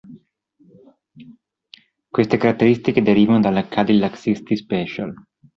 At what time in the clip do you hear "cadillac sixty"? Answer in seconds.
3.67-4.55